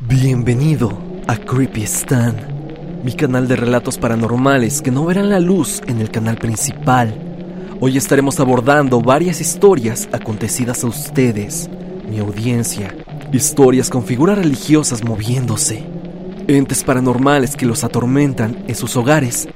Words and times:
Bienvenido 0.00 0.96
a 1.26 1.36
Creepy 1.36 1.82
Stan, 1.82 2.36
mi 3.02 3.14
canal 3.14 3.48
de 3.48 3.56
relatos 3.56 3.98
paranormales 3.98 4.80
que 4.80 4.92
no 4.92 5.04
verán 5.04 5.28
la 5.28 5.40
luz 5.40 5.82
en 5.88 6.00
el 6.00 6.08
canal 6.12 6.36
principal. 6.36 7.12
Hoy 7.80 7.96
estaremos 7.96 8.38
abordando 8.38 9.00
varias 9.00 9.40
historias 9.40 10.08
acontecidas 10.12 10.84
a 10.84 10.86
ustedes, 10.86 11.68
mi 12.08 12.20
audiencia, 12.20 12.94
historias 13.32 13.90
con 13.90 14.04
figuras 14.04 14.38
religiosas 14.38 15.02
moviéndose, 15.02 15.84
entes 16.46 16.84
paranormales 16.84 17.56
que 17.56 17.66
los 17.66 17.82
atormentan 17.82 18.66
en 18.68 18.76
sus 18.76 18.94
hogares 18.94 19.48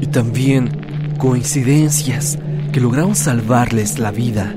y 0.00 0.08
también 0.08 0.70
coincidencias 1.18 2.36
que 2.72 2.80
lograron 2.80 3.14
salvarles 3.14 4.00
la 4.00 4.10
vida. 4.10 4.56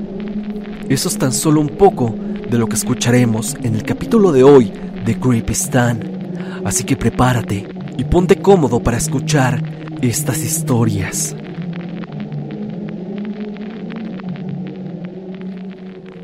Eso 0.88 1.08
es 1.08 1.16
tan 1.16 1.32
solo 1.32 1.60
un 1.60 1.68
poco 1.68 2.12
de 2.50 2.58
lo 2.58 2.66
que 2.66 2.74
escucharemos 2.74 3.54
en 3.62 3.76
el 3.76 3.84
capítulo 3.84 4.32
de 4.32 4.42
hoy 4.42 4.72
de 5.04 5.18
Creepy 5.18 5.52
Stan. 5.52 6.62
Así 6.64 6.84
que 6.84 6.96
prepárate 6.96 7.66
y 7.98 8.04
ponte 8.04 8.36
cómodo 8.36 8.80
para 8.80 8.96
escuchar 8.96 9.62
estas 10.00 10.38
historias. 10.38 11.36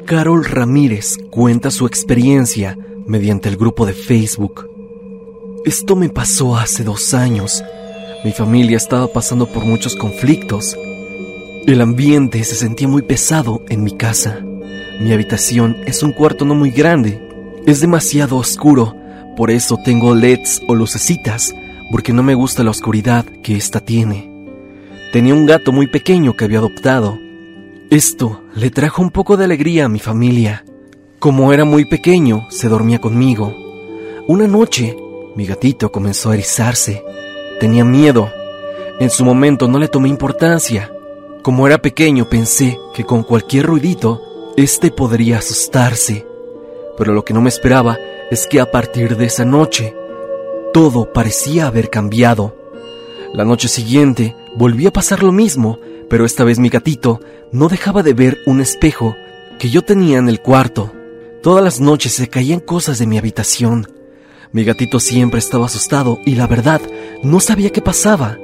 Carol 0.06 0.44
Ramírez 0.44 1.18
cuenta 1.30 1.70
su 1.70 1.86
experiencia 1.86 2.78
mediante 3.06 3.50
el 3.50 3.58
grupo 3.58 3.84
de 3.84 3.92
Facebook. 3.92 4.66
Esto 5.66 5.96
me 5.96 6.08
pasó 6.08 6.56
hace 6.56 6.82
dos 6.82 7.12
años. 7.12 7.62
Mi 8.24 8.32
familia 8.32 8.78
estaba 8.78 9.06
pasando 9.08 9.46
por 9.46 9.66
muchos 9.66 9.94
conflictos. 9.96 10.74
El 11.66 11.82
ambiente 11.82 12.42
se 12.44 12.54
sentía 12.54 12.88
muy 12.88 13.02
pesado 13.02 13.62
en 13.68 13.84
mi 13.84 13.98
casa. 13.98 14.40
Mi 15.00 15.12
habitación 15.12 15.76
es 15.86 16.02
un 16.02 16.12
cuarto 16.12 16.46
no 16.46 16.54
muy 16.54 16.70
grande, 16.70 17.27
es 17.70 17.82
demasiado 17.82 18.38
oscuro, 18.38 18.96
por 19.36 19.50
eso 19.50 19.76
tengo 19.84 20.14
LEDs 20.14 20.62
o 20.68 20.74
lucecitas, 20.74 21.54
porque 21.92 22.14
no 22.14 22.22
me 22.22 22.34
gusta 22.34 22.64
la 22.64 22.70
oscuridad 22.70 23.26
que 23.42 23.56
ésta 23.56 23.80
tiene. 23.80 24.32
Tenía 25.12 25.34
un 25.34 25.44
gato 25.44 25.70
muy 25.70 25.86
pequeño 25.86 26.34
que 26.34 26.46
había 26.46 26.60
adoptado. 26.60 27.18
Esto 27.90 28.40
le 28.54 28.70
trajo 28.70 29.02
un 29.02 29.10
poco 29.10 29.36
de 29.36 29.44
alegría 29.44 29.84
a 29.84 29.90
mi 29.90 29.98
familia. 29.98 30.64
Como 31.18 31.52
era 31.52 31.66
muy 31.66 31.84
pequeño, 31.84 32.46
se 32.48 32.68
dormía 32.68 33.02
conmigo. 33.02 33.54
Una 34.28 34.46
noche, 34.46 34.96
mi 35.36 35.44
gatito 35.44 35.92
comenzó 35.92 36.30
a 36.30 36.34
erizarse. 36.34 37.04
Tenía 37.60 37.84
miedo. 37.84 38.32
En 38.98 39.10
su 39.10 39.26
momento 39.26 39.68
no 39.68 39.78
le 39.78 39.88
tomé 39.88 40.08
importancia. 40.08 40.90
Como 41.42 41.66
era 41.66 41.76
pequeño, 41.76 42.30
pensé 42.30 42.78
que 42.94 43.04
con 43.04 43.24
cualquier 43.24 43.66
ruidito, 43.66 44.54
este 44.56 44.90
podría 44.90 45.38
asustarse 45.38 46.27
pero 46.98 47.14
lo 47.14 47.24
que 47.24 47.32
no 47.32 47.40
me 47.40 47.48
esperaba 47.48 47.96
es 48.28 48.48
que 48.48 48.60
a 48.60 48.70
partir 48.70 49.16
de 49.16 49.26
esa 49.26 49.44
noche, 49.44 49.94
todo 50.74 51.12
parecía 51.12 51.68
haber 51.68 51.88
cambiado. 51.88 52.56
La 53.32 53.44
noche 53.44 53.68
siguiente 53.68 54.34
volví 54.56 54.86
a 54.86 54.92
pasar 54.92 55.22
lo 55.22 55.30
mismo, 55.30 55.78
pero 56.10 56.26
esta 56.26 56.42
vez 56.42 56.58
mi 56.58 56.68
gatito 56.68 57.20
no 57.52 57.68
dejaba 57.68 58.02
de 58.02 58.14
ver 58.14 58.38
un 58.46 58.60
espejo 58.60 59.14
que 59.60 59.70
yo 59.70 59.82
tenía 59.82 60.18
en 60.18 60.28
el 60.28 60.40
cuarto. 60.40 60.92
Todas 61.40 61.62
las 61.62 61.80
noches 61.80 62.12
se 62.12 62.28
caían 62.28 62.58
cosas 62.58 62.98
de 62.98 63.06
mi 63.06 63.16
habitación. 63.16 63.86
Mi 64.50 64.64
gatito 64.64 64.98
siempre 64.98 65.38
estaba 65.38 65.66
asustado 65.66 66.18
y 66.26 66.34
la 66.34 66.48
verdad 66.48 66.80
no 67.22 67.38
sabía 67.38 67.70
qué 67.70 67.80
pasaba. 67.80 68.38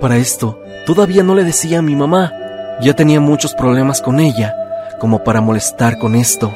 Para 0.00 0.16
esto, 0.16 0.60
todavía 0.84 1.22
no 1.22 1.34
le 1.36 1.44
decía 1.44 1.78
a 1.78 1.82
mi 1.82 1.94
mamá. 1.94 2.32
Ya 2.80 2.94
tenía 2.94 3.20
muchos 3.20 3.54
problemas 3.54 4.02
con 4.02 4.18
ella, 4.18 4.54
como 4.98 5.22
para 5.22 5.40
molestar 5.40 5.98
con 5.98 6.16
esto 6.16 6.52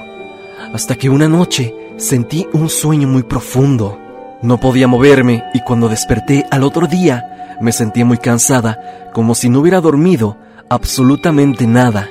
hasta 0.73 0.97
que 0.97 1.11
una 1.11 1.29
noche 1.29 1.75
sentí 1.97 2.47
un 2.53 2.69
sueño 2.69 3.07
muy 3.07 3.23
profundo. 3.23 3.99
No 4.43 4.59
podía 4.59 4.89
moverme 4.89 5.45
y 5.55 5.61
cuando 5.61 5.89
desperté 5.89 6.47
al 6.51 6.65
otro 6.65 6.87
día 6.87 7.57
me 7.61 7.73
sentía 7.73 8.05
muy 8.05 8.19
cansada, 8.19 9.11
como 9.13 9.35
si 9.35 9.49
no 9.49 9.61
hubiera 9.61 9.81
dormido 9.81 10.37
absolutamente 10.69 11.67
nada. 11.67 12.09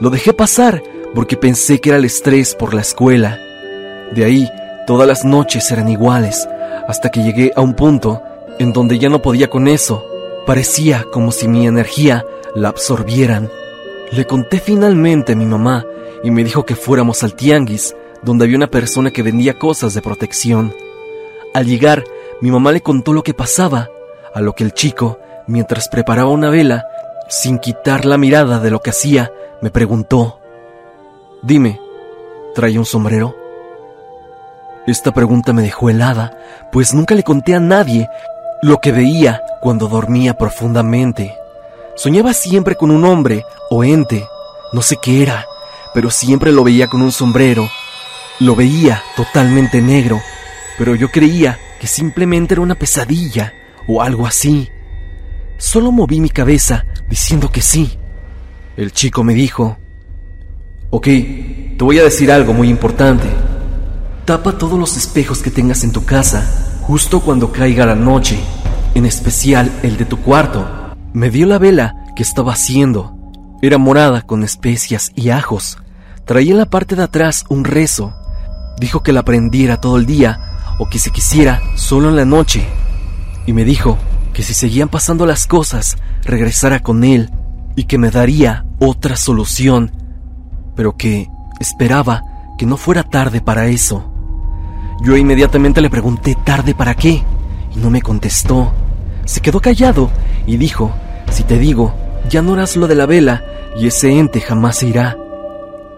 Lo 0.00 0.10
dejé 0.10 0.32
pasar 0.32 0.82
porque 1.14 1.36
pensé 1.36 1.80
que 1.80 1.90
era 1.90 1.98
el 1.98 2.04
estrés 2.04 2.54
por 2.54 2.72
la 2.74 2.80
escuela. 2.80 3.38
De 4.14 4.24
ahí, 4.24 4.48
todas 4.86 5.06
las 5.06 5.24
noches 5.24 5.70
eran 5.70 5.88
iguales, 5.88 6.48
hasta 6.88 7.10
que 7.10 7.22
llegué 7.22 7.52
a 7.56 7.60
un 7.60 7.74
punto 7.74 8.22
en 8.58 8.72
donde 8.72 8.98
ya 8.98 9.08
no 9.08 9.20
podía 9.20 9.50
con 9.50 9.68
eso. 9.68 10.04
Parecía 10.46 11.04
como 11.12 11.32
si 11.32 11.48
mi 11.48 11.66
energía 11.66 12.24
la 12.54 12.68
absorbieran. 12.68 13.50
Le 14.12 14.24
conté 14.26 14.60
finalmente 14.60 15.32
a 15.32 15.36
mi 15.36 15.46
mamá 15.46 15.84
y 16.24 16.30
me 16.30 16.42
dijo 16.42 16.64
que 16.64 16.74
fuéramos 16.74 17.22
al 17.22 17.34
tianguis, 17.34 17.94
donde 18.22 18.46
había 18.46 18.56
una 18.56 18.70
persona 18.70 19.10
que 19.10 19.22
vendía 19.22 19.58
cosas 19.58 19.92
de 19.92 20.00
protección. 20.00 20.74
Al 21.52 21.66
llegar, 21.66 22.02
mi 22.40 22.50
mamá 22.50 22.72
le 22.72 22.80
contó 22.80 23.12
lo 23.12 23.22
que 23.22 23.34
pasaba, 23.34 23.90
a 24.34 24.40
lo 24.40 24.54
que 24.54 24.64
el 24.64 24.72
chico, 24.72 25.18
mientras 25.46 25.88
preparaba 25.88 26.30
una 26.30 26.48
vela, 26.48 26.86
sin 27.28 27.58
quitar 27.58 28.06
la 28.06 28.16
mirada 28.16 28.58
de 28.58 28.70
lo 28.70 28.80
que 28.80 28.90
hacía, 28.90 29.30
me 29.60 29.70
preguntó, 29.70 30.40
Dime, 31.42 31.78
¿trae 32.54 32.78
un 32.78 32.86
sombrero? 32.86 33.36
Esta 34.86 35.12
pregunta 35.12 35.52
me 35.52 35.62
dejó 35.62 35.90
helada, 35.90 36.38
pues 36.72 36.94
nunca 36.94 37.14
le 37.14 37.22
conté 37.22 37.54
a 37.54 37.60
nadie 37.60 38.08
lo 38.62 38.80
que 38.80 38.92
veía 38.92 39.42
cuando 39.60 39.88
dormía 39.88 40.34
profundamente. 40.38 41.36
Soñaba 41.96 42.32
siempre 42.32 42.76
con 42.76 42.90
un 42.90 43.04
hombre 43.04 43.44
o 43.70 43.84
ente, 43.84 44.26
no 44.72 44.80
sé 44.80 44.96
qué 45.02 45.22
era, 45.22 45.46
pero 45.94 46.10
siempre 46.10 46.52
lo 46.52 46.64
veía 46.64 46.88
con 46.88 47.00
un 47.00 47.12
sombrero. 47.12 47.70
Lo 48.40 48.56
veía 48.56 49.02
totalmente 49.16 49.80
negro, 49.80 50.20
pero 50.76 50.96
yo 50.96 51.10
creía 51.10 51.58
que 51.80 51.86
simplemente 51.86 52.54
era 52.54 52.60
una 52.60 52.74
pesadilla 52.74 53.54
o 53.86 54.02
algo 54.02 54.26
así. 54.26 54.68
Solo 55.56 55.92
moví 55.92 56.20
mi 56.20 56.28
cabeza 56.28 56.84
diciendo 57.08 57.50
que 57.50 57.62
sí. 57.62 57.96
El 58.76 58.92
chico 58.92 59.22
me 59.22 59.34
dijo, 59.34 59.78
Ok, 60.90 61.04
te 61.04 61.76
voy 61.80 61.98
a 61.98 62.04
decir 62.04 62.30
algo 62.32 62.52
muy 62.52 62.68
importante. 62.68 63.28
Tapa 64.24 64.58
todos 64.58 64.78
los 64.78 64.96
espejos 64.96 65.42
que 65.42 65.50
tengas 65.50 65.84
en 65.84 65.92
tu 65.92 66.04
casa 66.04 66.80
justo 66.82 67.20
cuando 67.20 67.52
caiga 67.52 67.86
la 67.86 67.94
noche, 67.94 68.38
en 68.94 69.06
especial 69.06 69.70
el 69.82 69.96
de 69.96 70.04
tu 70.04 70.18
cuarto. 70.18 70.66
Me 71.12 71.30
dio 71.30 71.46
la 71.46 71.58
vela 71.58 71.94
que 72.16 72.22
estaba 72.22 72.52
haciendo. 72.52 73.14
Era 73.62 73.78
morada 73.78 74.22
con 74.22 74.42
especias 74.42 75.12
y 75.14 75.30
ajos. 75.30 75.78
Traía 76.24 76.52
en 76.52 76.58
la 76.58 76.66
parte 76.66 76.96
de 76.96 77.02
atrás 77.02 77.44
un 77.48 77.64
rezo. 77.64 78.14
Dijo 78.78 79.02
que 79.02 79.12
la 79.12 79.24
prendiera 79.24 79.80
todo 79.80 79.98
el 79.98 80.06
día 80.06 80.40
o 80.78 80.88
que 80.88 80.98
si 80.98 81.10
quisiera 81.10 81.60
solo 81.76 82.08
en 82.08 82.16
la 82.16 82.24
noche. 82.24 82.66
Y 83.46 83.52
me 83.52 83.64
dijo 83.64 83.98
que 84.32 84.42
si 84.42 84.54
seguían 84.54 84.88
pasando 84.88 85.26
las 85.26 85.46
cosas, 85.46 85.96
regresara 86.22 86.80
con 86.80 87.04
él 87.04 87.30
y 87.76 87.84
que 87.84 87.98
me 87.98 88.10
daría 88.10 88.64
otra 88.78 89.16
solución, 89.16 89.92
pero 90.74 90.96
que 90.96 91.28
esperaba 91.60 92.22
que 92.56 92.64
no 92.64 92.78
fuera 92.78 93.02
tarde 93.02 93.42
para 93.42 93.66
eso. 93.66 94.10
Yo 95.02 95.16
inmediatamente 95.16 95.82
le 95.82 95.90
pregunté 95.90 96.36
tarde 96.42 96.74
para 96.74 96.94
qué 96.94 97.22
y 97.74 97.78
no 97.78 97.90
me 97.90 98.00
contestó. 98.00 98.72
Se 99.26 99.40
quedó 99.40 99.60
callado 99.60 100.10
y 100.46 100.56
dijo, 100.56 100.94
si 101.30 101.44
te 101.44 101.58
digo, 101.58 101.94
ya 102.30 102.40
no 102.40 102.54
harás 102.54 102.76
lo 102.76 102.86
de 102.86 102.94
la 102.94 103.04
vela 103.04 103.44
y 103.76 103.88
ese 103.88 104.18
ente 104.18 104.40
jamás 104.40 104.76
se 104.76 104.88
irá. 104.88 105.18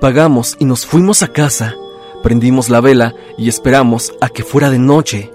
Pagamos 0.01 0.57
y 0.59 0.65
nos 0.67 0.85
fuimos 0.85 1.23
a 1.23 1.29
casa. 1.29 1.75
Prendimos 2.23 2.69
la 2.69 2.81
vela 2.81 3.15
y 3.39 3.49
esperamos 3.49 4.13
a 4.21 4.29
que 4.29 4.43
fuera 4.43 4.71
de 4.71 4.79
noche. 4.79 5.31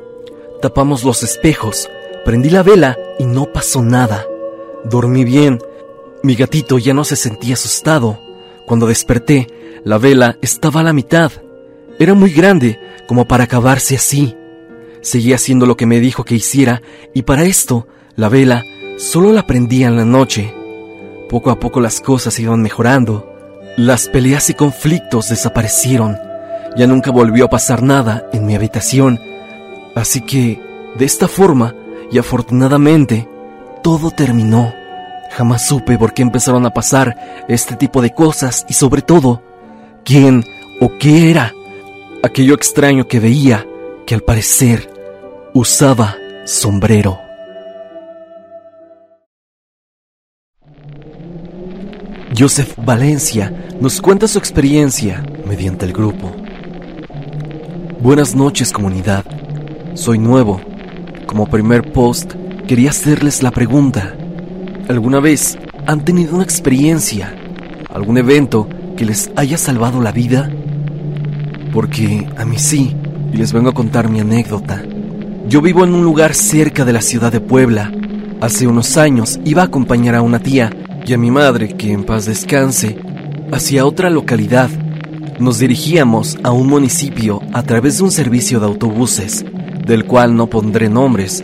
Tapamos 0.61 1.03
los 1.03 1.23
espejos, 1.23 1.89
prendí 2.23 2.49
la 2.49 2.61
vela 2.61 2.97
y 3.17 3.25
no 3.25 3.51
pasó 3.51 3.81
nada. 3.81 4.25
Dormí 4.83 5.23
bien. 5.23 5.59
Mi 6.21 6.35
gatito 6.35 6.77
ya 6.77 6.93
no 6.93 7.03
se 7.03 7.15
sentía 7.15 7.55
asustado. 7.55 8.19
Cuando 8.67 8.85
desperté, 8.85 9.47
la 9.83 9.97
vela 9.97 10.37
estaba 10.41 10.81
a 10.81 10.83
la 10.83 10.93
mitad. 10.93 11.31
Era 11.97 12.13
muy 12.13 12.31
grande 12.31 12.79
como 13.07 13.27
para 13.27 13.45
acabarse 13.45 13.95
así. 13.95 14.35
Seguí 15.01 15.33
haciendo 15.33 15.65
lo 15.65 15.75
que 15.75 15.87
me 15.87 15.99
dijo 15.99 16.23
que 16.23 16.35
hiciera 16.35 16.83
y 17.15 17.23
para 17.23 17.45
esto, 17.45 17.87
la 18.15 18.29
vela 18.29 18.63
solo 18.97 19.33
la 19.33 19.47
prendía 19.47 19.87
en 19.87 19.97
la 19.97 20.05
noche. 20.05 20.53
Poco 21.29 21.49
a 21.49 21.59
poco 21.59 21.81
las 21.81 22.01
cosas 22.01 22.39
iban 22.39 22.61
mejorando. 22.61 23.30
Las 23.77 24.09
peleas 24.09 24.49
y 24.49 24.53
conflictos 24.53 25.29
desaparecieron. 25.29 26.19
Ya 26.75 26.87
nunca 26.87 27.09
volvió 27.11 27.45
a 27.45 27.49
pasar 27.49 27.81
nada 27.83 28.25
en 28.33 28.45
mi 28.45 28.55
habitación. 28.55 29.19
Así 29.95 30.21
que, 30.21 30.61
de 30.97 31.05
esta 31.05 31.27
forma, 31.27 31.73
y 32.11 32.17
afortunadamente, 32.17 33.27
todo 33.81 34.11
terminó. 34.11 34.73
Jamás 35.31 35.65
supe 35.65 35.97
por 35.97 36.13
qué 36.13 36.21
empezaron 36.21 36.65
a 36.65 36.73
pasar 36.73 37.45
este 37.47 37.77
tipo 37.77 38.01
de 38.01 38.13
cosas 38.13 38.65
y 38.67 38.73
sobre 38.73 39.01
todo, 39.01 39.41
quién 40.03 40.43
o 40.81 40.97
qué 40.99 41.31
era 41.31 41.53
aquello 42.23 42.53
extraño 42.53 43.07
que 43.07 43.19
veía 43.19 43.65
que 44.05 44.15
al 44.15 44.21
parecer 44.21 44.89
usaba 45.53 46.17
sombrero. 46.45 47.30
Joseph 52.37 52.75
Valencia 52.77 53.53
nos 53.81 54.01
cuenta 54.01 54.25
su 54.25 54.37
experiencia 54.37 55.21
mediante 55.45 55.85
el 55.85 55.91
grupo. 55.91 56.31
Buenas 58.01 58.35
noches 58.35 58.71
comunidad. 58.71 59.25
Soy 59.95 60.17
nuevo. 60.17 60.61
Como 61.25 61.47
primer 61.47 61.91
post, 61.91 62.33
quería 62.67 62.91
hacerles 62.91 63.43
la 63.43 63.51
pregunta. 63.51 64.15
¿Alguna 64.87 65.19
vez 65.19 65.57
han 65.85 66.05
tenido 66.05 66.35
una 66.35 66.45
experiencia, 66.45 67.35
algún 67.93 68.17
evento 68.17 68.69
que 68.95 69.03
les 69.03 69.29
haya 69.35 69.57
salvado 69.57 70.01
la 70.01 70.13
vida? 70.13 70.49
Porque 71.73 72.29
a 72.37 72.45
mí 72.45 72.57
sí, 72.57 72.95
y 73.33 73.37
les 73.37 73.51
vengo 73.51 73.69
a 73.69 73.73
contar 73.73 74.09
mi 74.09 74.21
anécdota. 74.21 74.81
Yo 75.49 75.61
vivo 75.61 75.83
en 75.83 75.93
un 75.93 76.05
lugar 76.05 76.33
cerca 76.33 76.85
de 76.85 76.93
la 76.93 77.01
ciudad 77.01 77.31
de 77.31 77.41
Puebla. 77.41 77.91
Hace 78.39 78.67
unos 78.67 78.95
años 78.95 79.37
iba 79.43 79.63
a 79.63 79.65
acompañar 79.65 80.15
a 80.15 80.21
una 80.21 80.39
tía 80.39 80.71
y 81.05 81.13
a 81.13 81.17
mi 81.17 81.31
madre, 81.31 81.69
que 81.75 81.91
en 81.91 82.03
paz 82.03 82.25
descanse, 82.25 82.97
hacia 83.51 83.85
otra 83.85 84.09
localidad. 84.09 84.69
Nos 85.39 85.59
dirigíamos 85.59 86.37
a 86.43 86.51
un 86.51 86.67
municipio 86.67 87.41
a 87.53 87.63
través 87.63 87.97
de 87.97 88.03
un 88.03 88.11
servicio 88.11 88.59
de 88.59 88.67
autobuses, 88.67 89.43
del 89.85 90.05
cual 90.05 90.35
no 90.35 90.47
pondré 90.47 90.89
nombres, 90.89 91.43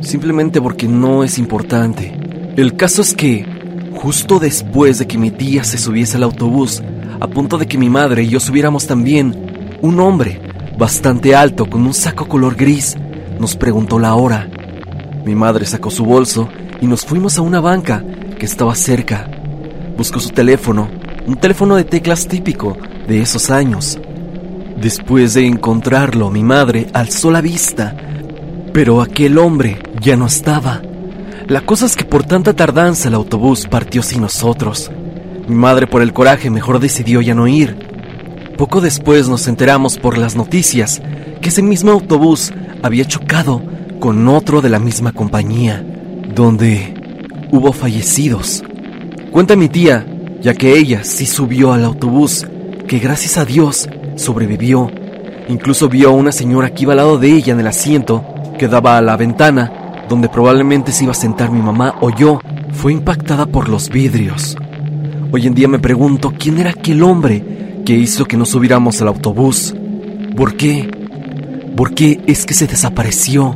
simplemente 0.00 0.60
porque 0.60 0.88
no 0.88 1.22
es 1.22 1.38
importante. 1.38 2.18
El 2.56 2.76
caso 2.76 3.02
es 3.02 3.14
que, 3.14 3.46
justo 3.94 4.38
después 4.38 4.98
de 4.98 5.06
que 5.06 5.18
mi 5.18 5.30
tía 5.30 5.62
se 5.64 5.78
subiese 5.78 6.16
al 6.16 6.24
autobús, 6.24 6.82
a 7.20 7.28
punto 7.28 7.58
de 7.58 7.66
que 7.66 7.78
mi 7.78 7.88
madre 7.88 8.24
y 8.24 8.28
yo 8.28 8.40
subiéramos 8.40 8.86
también, 8.86 9.78
un 9.82 10.00
hombre, 10.00 10.40
bastante 10.76 11.34
alto, 11.34 11.66
con 11.66 11.86
un 11.86 11.94
saco 11.94 12.26
color 12.26 12.56
gris, 12.56 12.96
nos 13.38 13.56
preguntó 13.56 13.98
la 13.98 14.14
hora. 14.14 14.48
Mi 15.24 15.34
madre 15.34 15.64
sacó 15.66 15.90
su 15.90 16.04
bolso 16.04 16.48
y 16.80 16.86
nos 16.86 17.04
fuimos 17.04 17.38
a 17.38 17.42
una 17.42 17.60
banca 17.60 18.04
que 18.38 18.46
estaba 18.46 18.74
cerca. 18.74 19.28
Buscó 19.96 20.20
su 20.20 20.30
teléfono, 20.30 20.88
un 21.26 21.36
teléfono 21.36 21.76
de 21.76 21.84
teclas 21.84 22.28
típico 22.28 22.76
de 23.08 23.20
esos 23.20 23.50
años. 23.50 23.98
Después 24.80 25.34
de 25.34 25.46
encontrarlo, 25.46 26.30
mi 26.30 26.42
madre 26.42 26.86
alzó 26.92 27.30
la 27.30 27.40
vista, 27.40 27.96
pero 28.72 29.00
aquel 29.00 29.38
hombre 29.38 29.78
ya 30.00 30.16
no 30.16 30.26
estaba. 30.26 30.82
La 31.48 31.62
cosa 31.62 31.86
es 31.86 31.96
que 31.96 32.04
por 32.04 32.24
tanta 32.24 32.52
tardanza 32.52 33.08
el 33.08 33.14
autobús 33.14 33.66
partió 33.66 34.02
sin 34.02 34.20
nosotros. 34.20 34.90
Mi 35.48 35.54
madre 35.54 35.86
por 35.86 36.02
el 36.02 36.12
coraje 36.12 36.50
mejor 36.50 36.80
decidió 36.80 37.20
ya 37.20 37.34
no 37.34 37.46
ir. 37.46 37.76
Poco 38.58 38.80
después 38.80 39.28
nos 39.28 39.48
enteramos 39.48 39.96
por 39.98 40.18
las 40.18 40.34
noticias 40.34 41.00
que 41.40 41.50
ese 41.50 41.62
mismo 41.62 41.92
autobús 41.92 42.52
había 42.82 43.04
chocado 43.04 43.62
con 44.00 44.26
otro 44.28 44.60
de 44.60 44.70
la 44.70 44.78
misma 44.78 45.12
compañía, 45.12 45.84
donde 46.34 46.95
hubo 47.56 47.72
fallecidos. 47.72 48.62
Cuenta 49.30 49.56
mi 49.56 49.68
tía, 49.68 50.06
ya 50.40 50.54
que 50.54 50.78
ella 50.78 51.04
sí 51.04 51.26
subió 51.26 51.72
al 51.72 51.84
autobús, 51.84 52.46
que 52.86 52.98
gracias 52.98 53.38
a 53.38 53.44
Dios 53.44 53.88
sobrevivió. 54.16 54.90
Incluso 55.48 55.88
vio 55.88 56.10
a 56.10 56.12
una 56.12 56.32
señora 56.32 56.70
que 56.70 56.82
iba 56.82 56.92
al 56.92 56.98
lado 56.98 57.18
de 57.18 57.32
ella 57.32 57.52
en 57.52 57.60
el 57.60 57.66
asiento, 57.66 58.24
que 58.58 58.68
daba 58.68 58.98
a 58.98 59.02
la 59.02 59.16
ventana, 59.16 60.04
donde 60.08 60.28
probablemente 60.28 60.92
se 60.92 61.04
iba 61.04 61.12
a 61.12 61.14
sentar 61.14 61.50
mi 61.50 61.60
mamá 61.60 61.96
o 62.00 62.10
yo, 62.10 62.40
fue 62.72 62.92
impactada 62.92 63.46
por 63.46 63.68
los 63.68 63.88
vidrios. 63.88 64.56
Hoy 65.32 65.46
en 65.46 65.54
día 65.54 65.68
me 65.68 65.78
pregunto 65.78 66.32
quién 66.38 66.58
era 66.58 66.70
aquel 66.70 67.02
hombre 67.02 67.82
que 67.84 67.94
hizo 67.94 68.24
que 68.26 68.36
no 68.36 68.44
subiéramos 68.44 69.00
al 69.00 69.08
autobús. 69.08 69.74
¿Por 70.36 70.56
qué? 70.56 70.88
¿Por 71.76 71.94
qué 71.94 72.20
es 72.26 72.46
que 72.46 72.54
se 72.54 72.66
desapareció? 72.66 73.54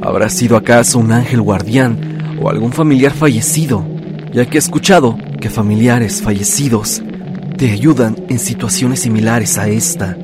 ¿Habrá 0.00 0.28
sido 0.28 0.56
acaso 0.56 0.98
un 0.98 1.12
ángel 1.12 1.40
guardián 1.40 2.15
o 2.40 2.48
algún 2.48 2.72
familiar 2.72 3.12
fallecido? 3.12 3.84
Ya 4.32 4.46
que 4.46 4.56
he 4.56 4.58
escuchado 4.58 5.16
que 5.40 5.50
familiares 5.50 6.22
fallecidos 6.22 7.02
te 7.56 7.70
ayudan 7.70 8.16
en 8.28 8.38
situaciones 8.38 9.00
similares 9.00 9.56
a 9.58 9.68
esta. 9.68 10.16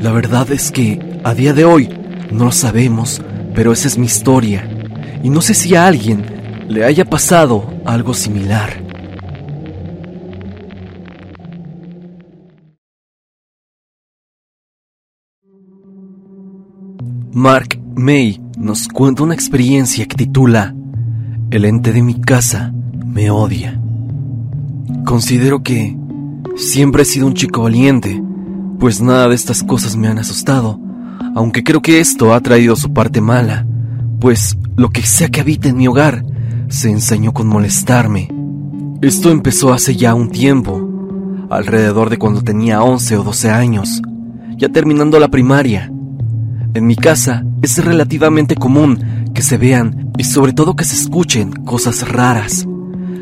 La 0.00 0.12
verdad 0.12 0.50
es 0.52 0.70
que 0.70 1.20
a 1.24 1.34
día 1.34 1.52
de 1.52 1.64
hoy 1.64 1.88
no 2.30 2.44
lo 2.46 2.52
sabemos, 2.52 3.20
pero 3.54 3.72
esa 3.72 3.88
es 3.88 3.98
mi 3.98 4.06
historia. 4.06 4.68
Y 5.22 5.30
no 5.30 5.40
sé 5.40 5.54
si 5.54 5.74
a 5.74 5.86
alguien 5.86 6.24
le 6.68 6.84
haya 6.84 7.04
pasado 7.04 7.68
algo 7.84 8.14
similar. 8.14 8.82
Mark 17.32 17.80
May 17.94 18.40
nos 18.56 18.88
cuenta 18.88 19.22
una 19.22 19.34
experiencia 19.34 20.06
que 20.06 20.16
titula 20.16 20.74
El 21.52 21.66
ente 21.66 21.92
de 21.92 22.00
mi 22.00 22.18
casa 22.18 22.72
me 23.04 23.30
odia. 23.30 23.78
Considero 25.04 25.62
que 25.62 25.94
siempre 26.56 27.02
he 27.02 27.04
sido 27.04 27.26
un 27.26 27.34
chico 27.34 27.64
valiente, 27.64 28.22
pues 28.78 29.02
nada 29.02 29.28
de 29.28 29.34
estas 29.34 29.62
cosas 29.62 29.94
me 29.94 30.08
han 30.08 30.18
asustado, 30.18 30.80
aunque 31.34 31.62
creo 31.62 31.82
que 31.82 32.00
esto 32.00 32.32
ha 32.32 32.40
traído 32.40 32.74
su 32.74 32.94
parte 32.94 33.20
mala, 33.20 33.66
pues 34.18 34.56
lo 34.76 34.88
que 34.88 35.02
sea 35.02 35.28
que 35.28 35.42
habite 35.42 35.68
en 35.68 35.76
mi 35.76 35.88
hogar 35.88 36.24
se 36.68 36.88
ensañó 36.88 37.34
con 37.34 37.48
molestarme. 37.48 38.30
Esto 39.02 39.30
empezó 39.30 39.74
hace 39.74 39.94
ya 39.94 40.14
un 40.14 40.30
tiempo, 40.30 40.88
alrededor 41.50 42.08
de 42.08 42.16
cuando 42.16 42.40
tenía 42.40 42.82
11 42.82 43.18
o 43.18 43.24
12 43.24 43.50
años, 43.50 44.00
ya 44.56 44.70
terminando 44.70 45.20
la 45.20 45.28
primaria. 45.28 45.92
En 46.72 46.86
mi 46.86 46.96
casa 46.96 47.44
es 47.60 47.84
relativamente 47.84 48.54
común 48.54 49.11
que 49.32 49.42
se 49.42 49.58
vean 49.58 50.12
y 50.18 50.24
sobre 50.24 50.52
todo 50.52 50.76
que 50.76 50.84
se 50.84 50.94
escuchen 50.94 51.52
cosas 51.52 52.08
raras. 52.08 52.66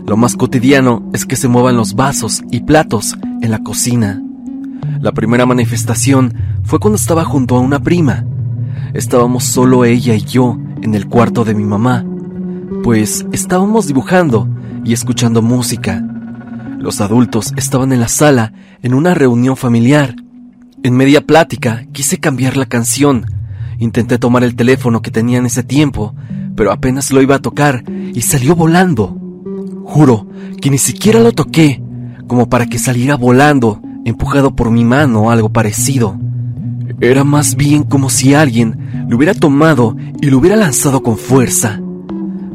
Lo 0.07 0.17
más 0.17 0.37
cotidiano 0.37 1.09
es 1.13 1.25
que 1.25 1.37
se 1.37 1.49
muevan 1.49 1.77
los 1.77 1.95
vasos 1.95 2.43
y 2.51 2.61
platos 2.61 3.17
en 3.43 3.51
la 3.51 3.61
cocina. 3.61 4.23
La 5.01 5.13
primera 5.13 5.47
manifestación 5.47 6.35
fue 6.65 6.79
cuando 6.79 6.97
estaba 6.97 7.25
junto 7.25 7.57
a 7.57 7.61
una 7.61 7.81
prima. 7.81 8.25
Estábamos 8.93 9.45
solo 9.45 9.85
ella 9.85 10.15
y 10.15 10.23
yo 10.23 10.59
en 10.83 10.95
el 10.95 11.07
cuarto 11.07 11.45
de 11.45 11.55
mi 11.55 11.65
mamá, 11.65 12.05
pues 12.83 13.25
estábamos 13.33 13.87
dibujando 13.87 14.49
y 14.85 14.93
escuchando 14.93 15.43
música. 15.43 16.05
Los 16.79 17.01
adultos 17.01 17.53
estaban 17.57 17.93
en 17.93 18.01
la 18.01 18.09
sala 18.09 18.53
en 18.83 18.95
una 18.95 19.15
reunión 19.15 19.57
familiar. 19.57 20.17
En 20.83 20.97
media 20.97 21.21
plática 21.21 21.85
quise 21.93 22.19
cambiar 22.19 22.57
la 22.57 22.67
canción 22.67 23.27
Intenté 23.81 24.19
tomar 24.19 24.45
el 24.45 24.57
teléfono 24.57 25.01
que 25.01 25.11
tenía 25.11 25.39
en 25.39 25.47
ese 25.47 25.63
tiempo, 25.63 26.15
pero 26.55 26.71
apenas 26.71 27.11
lo 27.13 27.23
iba 27.23 27.37
a 27.37 27.41
tocar 27.41 27.83
y 27.89 28.21
salió 28.21 28.55
volando. 28.55 29.17
Juro 29.85 30.27
que 30.61 30.69
ni 30.69 30.77
siquiera 30.77 31.21
lo 31.21 31.33
toqué, 31.33 31.83
como 32.27 32.51
para 32.51 32.67
que 32.67 32.79
saliera 32.79 33.17
volando, 33.17 33.81
empujado 34.05 34.55
por 34.55 34.71
mi 34.71 34.85
mano 34.85 35.23
o 35.23 35.31
algo 35.31 35.49
parecido. 35.49 36.19
Era 37.01 37.25
más 37.25 37.57
bien 37.57 37.85
como 37.85 38.11
si 38.11 38.35
alguien 38.35 39.07
lo 39.09 39.17
hubiera 39.17 39.33
tomado 39.33 39.97
y 40.21 40.27
lo 40.27 40.37
hubiera 40.37 40.57
lanzado 40.57 41.03
con 41.03 41.17
fuerza, 41.17 41.81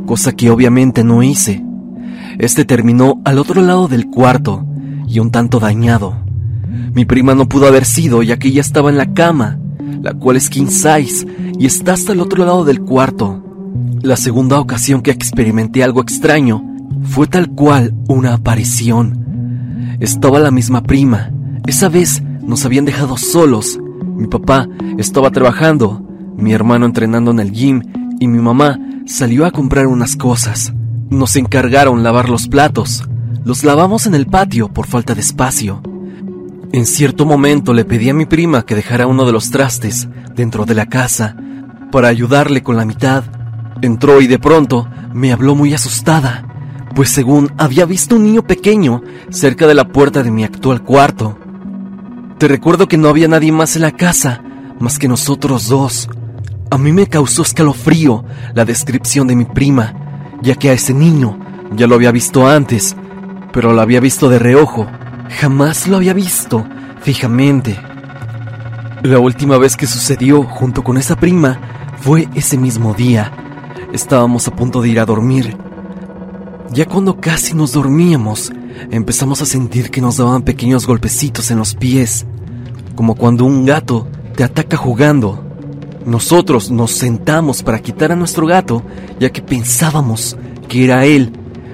cosa 0.05 0.31
que 0.31 0.51
obviamente 0.51 1.03
no 1.03 1.23
hice. 1.23 1.65
Este 2.37 2.65
terminó 2.65 3.19
al 3.25 3.39
otro 3.39 3.63
lado 3.63 3.87
del 3.87 4.11
cuarto 4.11 4.63
y 5.07 5.17
un 5.17 5.31
tanto 5.31 5.59
dañado. 5.59 6.17
Mi 6.93 7.03
prima 7.03 7.33
no 7.33 7.49
pudo 7.49 7.65
haber 7.65 7.85
sido 7.85 8.21
ya 8.21 8.37
que 8.37 8.49
ella 8.49 8.61
estaba 8.61 8.91
en 8.91 8.97
la 8.97 9.11
cama 9.11 9.57
la 10.05 10.13
cual 10.13 10.37
es 10.37 10.51
king 10.51 10.67
size 10.67 11.25
y 11.57 11.65
está 11.65 11.93
hasta 11.93 12.13
el 12.13 12.19
otro 12.19 12.45
lado 12.45 12.63
del 12.63 12.79
cuarto. 12.79 13.41
La 14.03 14.15
segunda 14.15 14.59
ocasión 14.59 15.01
que 15.01 15.09
experimenté 15.09 15.83
algo 15.83 15.99
extraño 15.99 16.63
fue 17.01 17.25
tal 17.25 17.49
cual 17.49 17.95
una 18.07 18.35
aparición. 18.35 19.97
Estaba 19.99 20.37
la 20.37 20.51
misma 20.51 20.83
prima. 20.83 21.31
Esa 21.65 21.89
vez 21.89 22.21
nos 22.43 22.65
habían 22.65 22.85
dejado 22.85 23.17
solos. 23.17 23.79
Mi 24.15 24.27
papá 24.27 24.67
estaba 24.99 25.31
trabajando, 25.31 26.07
mi 26.37 26.53
hermano 26.53 26.85
entrenando 26.85 27.31
en 27.31 27.39
el 27.39 27.51
gym 27.51 27.81
y 28.19 28.27
mi 28.27 28.37
mamá 28.37 28.77
salió 29.07 29.43
a 29.47 29.51
comprar 29.51 29.87
unas 29.87 30.15
cosas. 30.15 30.71
Nos 31.09 31.35
encargaron 31.35 32.03
lavar 32.03 32.29
los 32.29 32.47
platos. 32.47 33.09
Los 33.43 33.63
lavamos 33.63 34.05
en 34.05 34.13
el 34.13 34.27
patio 34.27 34.71
por 34.71 34.85
falta 34.85 35.15
de 35.15 35.21
espacio. 35.21 35.81
En 36.71 36.85
cierto 36.85 37.25
momento 37.25 37.73
le 37.73 37.85
pedí 37.85 38.09
a 38.09 38.13
mi 38.13 38.25
prima 38.25 38.65
que 38.65 38.75
dejara 38.75 39.07
uno 39.07 39.25
de 39.25 39.31
los 39.31 39.51
trastes 39.51 40.07
dentro 40.35 40.65
de 40.65 40.73
la 40.73 40.87
casa 40.87 41.35
para 41.91 42.07
ayudarle 42.07 42.63
con 42.63 42.75
la 42.75 42.85
mitad. 42.85 43.23
Entró 43.81 44.21
y 44.21 44.27
de 44.27 44.39
pronto 44.39 44.87
me 45.13 45.31
habló 45.31 45.55
muy 45.55 45.73
asustada, 45.73 46.45
pues 46.95 47.09
según 47.09 47.51
había 47.57 47.85
visto 47.85 48.15
un 48.15 48.23
niño 48.23 48.41
pequeño 48.43 49.03
cerca 49.29 49.67
de 49.67 49.75
la 49.75 49.87
puerta 49.87 50.23
de 50.23 50.31
mi 50.31 50.43
actual 50.43 50.83
cuarto. 50.83 51.37
Te 52.37 52.47
recuerdo 52.47 52.87
que 52.87 52.97
no 52.97 53.07
había 53.07 53.27
nadie 53.27 53.51
más 53.51 53.75
en 53.75 53.83
la 53.83 53.91
casa, 53.91 54.43
más 54.79 54.99
que 54.99 55.07
nosotros 55.07 55.69
dos. 55.69 56.09
A 56.71 56.77
mí 56.77 56.91
me 56.91 57.07
causó 57.07 57.43
escalofrío 57.43 58.25
la 58.53 58.65
descripción 58.65 59.27
de 59.27 59.35
mi 59.35 59.45
prima, 59.45 59.93
ya 60.41 60.55
que 60.55 60.69
a 60.69 60.73
ese 60.73 60.93
niño 60.93 61.39
ya 61.75 61.87
lo 61.87 61.95
había 61.95 62.11
visto 62.11 62.47
antes, 62.47 62.95
pero 63.53 63.71
lo 63.71 63.81
había 63.81 64.01
visto 64.01 64.27
de 64.27 64.39
reojo 64.39 64.87
Jamás 65.29 65.87
lo 65.87 65.97
había 65.97 66.13
visto 66.13 66.65
fijamente. 67.01 67.77
La 69.03 69.19
última 69.19 69.57
vez 69.57 69.75
que 69.75 69.87
sucedió 69.87 70.43
junto 70.43 70.83
con 70.83 70.97
esa 70.97 71.15
prima 71.15 71.59
fue 71.99 72.27
ese 72.35 72.57
mismo 72.57 72.93
día. 72.93 73.31
Estábamos 73.93 74.47
a 74.47 74.55
punto 74.55 74.81
de 74.81 74.89
ir 74.89 74.99
a 74.99 75.05
dormir. 75.05 75.57
Ya 76.71 76.85
cuando 76.85 77.19
casi 77.19 77.53
nos 77.53 77.73
dormíamos, 77.73 78.51
empezamos 78.91 79.41
a 79.41 79.45
sentir 79.45 79.91
que 79.91 80.01
nos 80.01 80.17
daban 80.17 80.41
pequeños 80.41 80.87
golpecitos 80.87 81.51
en 81.51 81.59
los 81.59 81.75
pies, 81.75 82.25
como 82.95 83.15
cuando 83.15 83.45
un 83.45 83.65
gato 83.65 84.07
te 84.35 84.43
ataca 84.43 84.77
jugando. 84.77 85.43
Nosotros 86.05 86.71
nos 86.71 86.91
sentamos 86.91 87.63
para 87.63 87.79
quitar 87.79 88.11
a 88.11 88.15
nuestro 88.15 88.45
gato, 88.47 88.83
ya 89.19 89.31
que 89.31 89.41
pensábamos 89.41 90.37
que 90.67 90.83
era 90.83 91.05
él, 91.05 91.31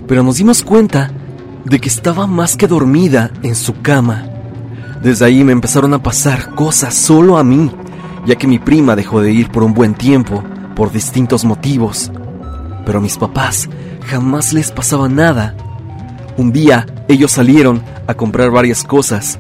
pero 0.07 0.23
nos 0.23 0.37
dimos 0.37 0.63
cuenta 0.63 1.11
de 1.65 1.79
que 1.79 1.89
estaba 1.89 2.27
más 2.27 2.55
que 2.55 2.67
dormida 2.67 3.31
en 3.43 3.55
su 3.55 3.81
cama. 3.81 4.27
Desde 5.01 5.25
ahí 5.25 5.43
me 5.43 5.51
empezaron 5.51 5.93
a 5.93 6.03
pasar 6.03 6.53
cosas 6.55 6.93
solo 6.93 7.37
a 7.37 7.43
mí, 7.43 7.71
ya 8.25 8.35
que 8.35 8.47
mi 8.47 8.59
prima 8.59 8.95
dejó 8.95 9.21
de 9.21 9.31
ir 9.31 9.49
por 9.49 9.63
un 9.63 9.73
buen 9.73 9.95
tiempo, 9.95 10.43
por 10.75 10.91
distintos 10.91 11.45
motivos. 11.45 12.11
Pero 12.85 12.99
a 12.99 13.01
mis 13.01 13.17
papás 13.17 13.69
jamás 14.05 14.53
les 14.53 14.71
pasaba 14.71 15.07
nada. 15.09 15.55
Un 16.37 16.51
día 16.51 16.85
ellos 17.07 17.31
salieron 17.31 17.83
a 18.07 18.13
comprar 18.13 18.51
varias 18.51 18.83
cosas. 18.83 19.39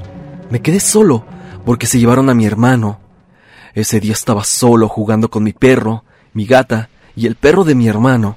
Me 0.49 0.61
quedé 0.61 0.79
solo 0.79 1.25
porque 1.65 1.87
se 1.87 1.99
llevaron 1.99 2.29
a 2.29 2.33
mi 2.33 2.45
hermano. 2.45 2.99
Ese 3.73 3.99
día 3.99 4.13
estaba 4.13 4.43
solo 4.43 4.87
jugando 4.87 5.29
con 5.29 5.43
mi 5.43 5.53
perro, 5.53 6.03
mi 6.33 6.45
gata 6.45 6.89
y 7.15 7.27
el 7.27 7.35
perro 7.35 7.63
de 7.63 7.75
mi 7.75 7.87
hermano. 7.87 8.35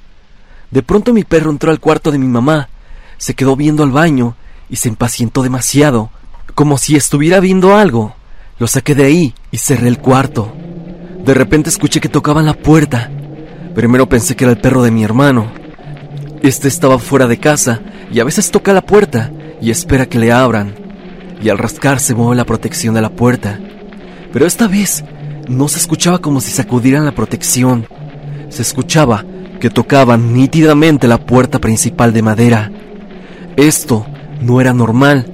De 0.70 0.82
pronto 0.82 1.12
mi 1.12 1.24
perro 1.24 1.50
entró 1.50 1.70
al 1.70 1.80
cuarto 1.80 2.10
de 2.10 2.18
mi 2.18 2.26
mamá, 2.26 2.68
se 3.24 3.32
quedó 3.32 3.56
viendo 3.56 3.82
al 3.82 3.90
baño 3.90 4.36
y 4.68 4.76
se 4.76 4.90
impacientó 4.90 5.42
demasiado, 5.42 6.10
como 6.54 6.76
si 6.76 6.94
estuviera 6.94 7.40
viendo 7.40 7.74
algo. 7.74 8.14
Lo 8.58 8.66
saqué 8.66 8.94
de 8.94 9.04
ahí 9.04 9.34
y 9.50 9.56
cerré 9.56 9.88
el 9.88 9.98
cuarto. 9.98 10.52
De 11.24 11.32
repente 11.32 11.70
escuché 11.70 12.02
que 12.02 12.10
tocaban 12.10 12.44
la 12.44 12.52
puerta. 12.52 13.10
Primero 13.74 14.10
pensé 14.10 14.36
que 14.36 14.44
era 14.44 14.52
el 14.52 14.60
perro 14.60 14.82
de 14.82 14.90
mi 14.90 15.04
hermano. 15.04 15.50
Este 16.42 16.68
estaba 16.68 16.98
fuera 16.98 17.26
de 17.26 17.38
casa 17.38 17.80
y 18.12 18.20
a 18.20 18.24
veces 18.24 18.50
toca 18.50 18.74
la 18.74 18.82
puerta 18.82 19.32
y 19.58 19.70
espera 19.70 20.04
que 20.04 20.18
le 20.18 20.30
abran. 20.30 20.74
Y 21.42 21.48
al 21.48 21.56
rascar 21.56 22.00
se 22.00 22.14
mueve 22.14 22.36
la 22.36 22.44
protección 22.44 22.94
de 22.94 23.00
la 23.00 23.08
puerta. 23.08 23.58
Pero 24.34 24.44
esta 24.44 24.68
vez 24.68 25.02
no 25.48 25.68
se 25.68 25.78
escuchaba 25.78 26.18
como 26.18 26.42
si 26.42 26.50
sacudieran 26.50 27.06
la 27.06 27.14
protección. 27.14 27.86
Se 28.50 28.60
escuchaba 28.60 29.24
que 29.60 29.70
tocaban 29.70 30.34
nítidamente 30.34 31.08
la 31.08 31.24
puerta 31.24 31.58
principal 31.58 32.12
de 32.12 32.20
madera. 32.20 32.70
Esto 33.56 34.06
no 34.40 34.60
era 34.60 34.72
normal. 34.72 35.26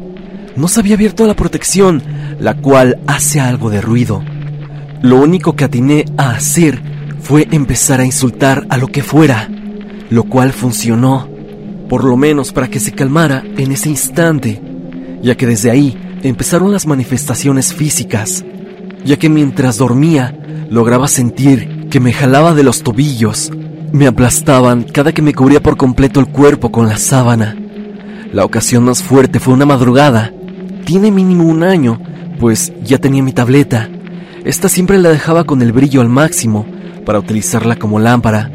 No 0.56 0.68
se 0.68 0.80
había 0.80 0.94
abierto 0.94 1.26
la 1.26 1.34
protección, 1.34 2.02
la 2.38 2.54
cual 2.54 2.98
hace 3.06 3.40
algo 3.40 3.70
de 3.70 3.80
ruido. 3.80 4.22
Lo 5.02 5.16
único 5.20 5.56
que 5.56 5.64
atiné 5.64 6.04
a 6.16 6.30
hacer 6.32 6.82
fue 7.20 7.48
empezar 7.50 8.00
a 8.00 8.04
insultar 8.04 8.66
a 8.68 8.76
lo 8.76 8.88
que 8.88 9.02
fuera, 9.02 9.48
lo 10.10 10.24
cual 10.24 10.52
funcionó, 10.52 11.28
por 11.88 12.04
lo 12.04 12.16
menos 12.16 12.52
para 12.52 12.68
que 12.68 12.80
se 12.80 12.92
calmara 12.92 13.42
en 13.56 13.72
ese 13.72 13.88
instante, 13.88 14.60
ya 15.22 15.36
que 15.36 15.46
desde 15.46 15.70
ahí 15.70 15.96
empezaron 16.22 16.72
las 16.72 16.86
manifestaciones 16.86 17.72
físicas, 17.72 18.44
ya 19.04 19.16
que 19.18 19.28
mientras 19.28 19.78
dormía 19.78 20.36
lograba 20.68 21.08
sentir 21.08 21.88
que 21.88 22.00
me 22.00 22.12
jalaba 22.12 22.54
de 22.54 22.62
los 22.62 22.82
tobillos, 22.82 23.50
me 23.92 24.06
aplastaban 24.06 24.84
cada 24.84 25.12
que 25.12 25.22
me 25.22 25.34
cubría 25.34 25.62
por 25.62 25.76
completo 25.76 26.20
el 26.20 26.28
cuerpo 26.28 26.70
con 26.70 26.86
la 26.88 26.96
sábana. 26.96 27.56
La 28.32 28.44
ocasión 28.44 28.84
más 28.84 29.02
fuerte 29.02 29.40
fue 29.40 29.54
una 29.54 29.66
madrugada. 29.66 30.32
Tiene 30.84 31.10
mínimo 31.10 31.44
un 31.44 31.64
año, 31.64 32.00
pues 32.38 32.72
ya 32.84 32.98
tenía 32.98 33.24
mi 33.24 33.32
tableta. 33.32 33.88
Esta 34.44 34.68
siempre 34.68 34.98
la 34.98 35.08
dejaba 35.08 35.44
con 35.44 35.62
el 35.62 35.72
brillo 35.72 36.00
al 36.00 36.08
máximo 36.08 36.64
para 37.04 37.18
utilizarla 37.18 37.74
como 37.74 37.98
lámpara. 37.98 38.48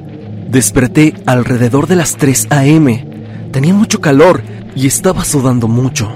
Desperté 0.50 1.14
alrededor 1.26 1.88
de 1.88 1.98
las 1.98 2.16
3 2.16 2.48
a.m. 2.52 3.06
Tenía 3.52 3.74
mucho 3.74 4.00
calor 4.00 4.44
y 4.76 4.88
estaba 4.88 5.26
sudando 5.26 5.68
mucho. 5.68 6.16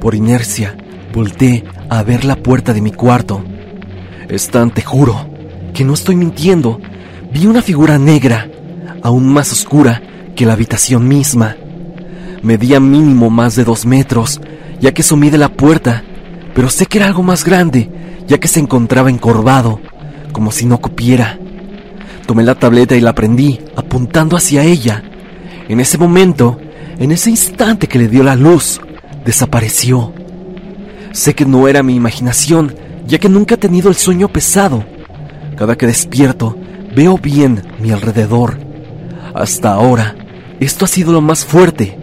Por 0.00 0.16
inercia, 0.16 0.74
volteé 1.14 1.64
a 1.88 2.02
ver 2.02 2.24
la 2.24 2.36
puerta 2.36 2.74
de 2.74 2.80
mi 2.80 2.90
cuarto. 2.90 3.44
Están, 4.28 4.72
te 4.72 4.82
juro, 4.82 5.28
que 5.74 5.84
no 5.84 5.94
estoy 5.94 6.16
mintiendo. 6.16 6.80
Vi 7.32 7.46
una 7.46 7.62
figura 7.62 7.98
negra, 7.98 8.48
aún 9.02 9.32
más 9.32 9.52
oscura 9.52 10.02
que 10.34 10.44
la 10.44 10.54
habitación 10.54 11.06
misma. 11.06 11.56
Medía 12.42 12.80
mínimo 12.80 13.28
más 13.28 13.54
de 13.54 13.64
dos 13.64 13.84
metros, 13.84 14.40
ya 14.80 14.92
que 14.92 15.02
sumí 15.02 15.28
de 15.28 15.38
la 15.38 15.50
puerta, 15.50 16.02
pero 16.54 16.70
sé 16.70 16.86
que 16.86 16.98
era 16.98 17.06
algo 17.06 17.22
más 17.22 17.44
grande, 17.44 17.90
ya 18.26 18.38
que 18.38 18.48
se 18.48 18.60
encontraba 18.60 19.10
encorvado, 19.10 19.80
como 20.32 20.50
si 20.50 20.64
no 20.64 20.78
cupiera. 20.78 21.38
Tomé 22.26 22.42
la 22.42 22.54
tableta 22.54 22.96
y 22.96 23.00
la 23.00 23.14
prendí, 23.14 23.60
apuntando 23.76 24.36
hacia 24.36 24.64
ella. 24.64 25.02
En 25.68 25.80
ese 25.80 25.98
momento, 25.98 26.58
en 26.98 27.12
ese 27.12 27.30
instante 27.30 27.88
que 27.88 27.98
le 27.98 28.08
dio 28.08 28.22
la 28.22 28.36
luz, 28.36 28.80
desapareció. 29.24 30.14
Sé 31.12 31.34
que 31.34 31.44
no 31.44 31.68
era 31.68 31.82
mi 31.82 31.94
imaginación, 31.94 32.74
ya 33.06 33.18
que 33.18 33.28
nunca 33.28 33.56
he 33.56 33.58
tenido 33.58 33.88
el 33.88 33.96
sueño 33.96 34.28
pesado. 34.28 34.84
Cada 35.56 35.76
que 35.76 35.86
despierto, 35.86 36.56
veo 36.94 37.18
bien 37.18 37.62
mi 37.80 37.90
alrededor. 37.90 38.58
Hasta 39.34 39.72
ahora, 39.72 40.14
esto 40.58 40.84
ha 40.84 40.88
sido 40.88 41.12
lo 41.12 41.20
más 41.20 41.44
fuerte. 41.44 41.99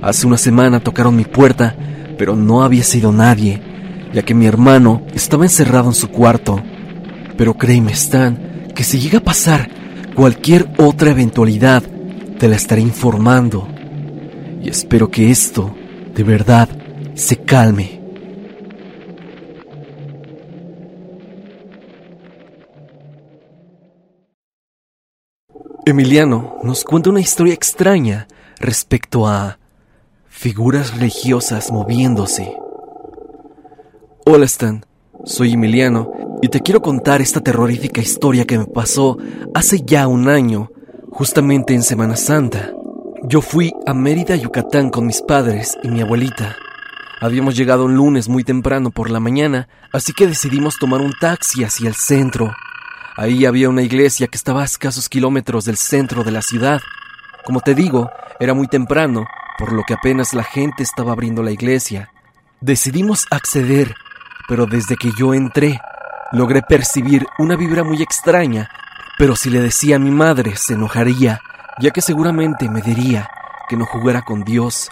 Hace 0.00 0.26
una 0.26 0.36
semana 0.36 0.80
tocaron 0.80 1.16
mi 1.16 1.24
puerta, 1.24 1.74
pero 2.16 2.36
no 2.36 2.62
había 2.62 2.84
sido 2.84 3.12
nadie, 3.12 3.60
ya 4.12 4.22
que 4.22 4.34
mi 4.34 4.46
hermano 4.46 5.02
estaba 5.12 5.44
encerrado 5.44 5.88
en 5.88 5.94
su 5.94 6.08
cuarto. 6.08 6.62
Pero 7.36 7.54
créeme, 7.54 7.92
Stan, 7.92 8.68
que 8.74 8.84
si 8.84 8.98
llega 9.00 9.18
a 9.18 9.24
pasar 9.24 9.68
cualquier 10.14 10.68
otra 10.78 11.10
eventualidad, 11.10 11.82
te 12.38 12.48
la 12.48 12.56
estaré 12.56 12.80
informando. 12.80 13.68
Y 14.62 14.68
espero 14.68 15.10
que 15.10 15.30
esto, 15.30 15.74
de 16.14 16.22
verdad, 16.22 16.68
se 17.14 17.36
calme. 17.36 17.98
Emiliano 25.84 26.58
nos 26.62 26.84
cuenta 26.84 27.10
una 27.10 27.20
historia 27.20 27.54
extraña 27.54 28.28
respecto 28.60 29.26
a 29.26 29.57
figuras 30.28 30.94
religiosas 30.94 31.72
moviéndose. 31.72 32.54
Hola 34.24 34.44
Stan, 34.44 34.84
soy 35.24 35.54
Emiliano 35.54 36.12
y 36.42 36.48
te 36.48 36.60
quiero 36.60 36.80
contar 36.80 37.20
esta 37.20 37.40
terrorífica 37.40 38.00
historia 38.00 38.44
que 38.44 38.58
me 38.58 38.66
pasó 38.66 39.16
hace 39.54 39.82
ya 39.84 40.06
un 40.06 40.28
año, 40.28 40.70
justamente 41.10 41.74
en 41.74 41.82
Semana 41.82 42.16
Santa. 42.16 42.72
Yo 43.24 43.40
fui 43.40 43.72
a 43.86 43.94
Mérida, 43.94 44.36
Yucatán 44.36 44.90
con 44.90 45.06
mis 45.06 45.22
padres 45.22 45.76
y 45.82 45.88
mi 45.88 46.02
abuelita. 46.02 46.56
Habíamos 47.20 47.56
llegado 47.56 47.86
un 47.86 47.96
lunes 47.96 48.28
muy 48.28 48.44
temprano 48.44 48.90
por 48.90 49.10
la 49.10 49.18
mañana, 49.18 49.68
así 49.92 50.12
que 50.12 50.28
decidimos 50.28 50.78
tomar 50.78 51.00
un 51.00 51.12
taxi 51.18 51.64
hacia 51.64 51.88
el 51.88 51.96
centro. 51.96 52.54
Ahí 53.16 53.44
había 53.44 53.68
una 53.68 53.82
iglesia 53.82 54.28
que 54.28 54.36
estaba 54.36 54.62
a 54.62 54.66
escasos 54.66 55.08
kilómetros 55.08 55.64
del 55.64 55.76
centro 55.76 56.22
de 56.22 56.30
la 56.30 56.42
ciudad. 56.42 56.80
Como 57.44 57.60
te 57.60 57.74
digo, 57.74 58.08
era 58.38 58.54
muy 58.54 58.68
temprano, 58.68 59.24
por 59.58 59.72
lo 59.72 59.82
que 59.82 59.94
apenas 59.94 60.32
la 60.34 60.44
gente 60.44 60.82
estaba 60.82 61.12
abriendo 61.12 61.42
la 61.42 61.50
iglesia. 61.50 62.12
Decidimos 62.60 63.26
acceder, 63.30 63.94
pero 64.48 64.66
desde 64.66 64.96
que 64.96 65.10
yo 65.18 65.34
entré, 65.34 65.80
logré 66.32 66.62
percibir 66.62 67.26
una 67.38 67.56
vibra 67.56 67.82
muy 67.82 68.00
extraña, 68.00 68.70
pero 69.18 69.34
si 69.34 69.50
le 69.50 69.60
decía 69.60 69.96
a 69.96 69.98
mi 69.98 70.12
madre 70.12 70.56
se 70.56 70.74
enojaría, 70.74 71.40
ya 71.80 71.90
que 71.90 72.00
seguramente 72.00 72.68
me 72.68 72.82
diría 72.82 73.28
que 73.68 73.76
no 73.76 73.84
jugara 73.84 74.22
con 74.22 74.44
Dios. 74.44 74.90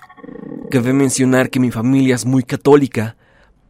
Cabe 0.71 0.93
mencionar 0.93 1.49
que 1.49 1.61
mi 1.61 1.71
familia 1.71 2.17
es 2.17 2.27
muy 2.27 2.43
católica, 2.43 3.17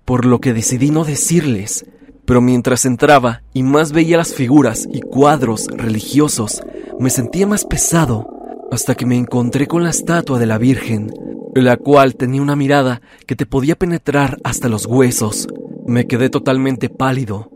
por 0.06 0.24
lo 0.24 0.40
que 0.40 0.54
decidí 0.54 0.90
no 0.90 1.04
decirles, 1.04 1.84
pero 2.24 2.40
mientras 2.40 2.86
entraba 2.86 3.42
y 3.52 3.62
más 3.62 3.92
veía 3.92 4.16
las 4.16 4.34
figuras 4.34 4.88
y 4.92 5.00
cuadros 5.00 5.66
religiosos, 5.68 6.62
me 6.98 7.10
sentía 7.10 7.46
más 7.46 7.64
pesado, 7.64 8.35
hasta 8.70 8.94
que 8.94 9.06
me 9.06 9.16
encontré 9.16 9.66
con 9.66 9.82
la 9.82 9.90
estatua 9.90 10.38
de 10.38 10.46
la 10.46 10.58
Virgen, 10.58 11.12
la 11.54 11.76
cual 11.76 12.16
tenía 12.16 12.42
una 12.42 12.56
mirada 12.56 13.00
que 13.26 13.36
te 13.36 13.46
podía 13.46 13.76
penetrar 13.76 14.38
hasta 14.44 14.68
los 14.68 14.86
huesos. 14.86 15.48
Me 15.86 16.06
quedé 16.06 16.28
totalmente 16.28 16.88
pálido. 16.88 17.50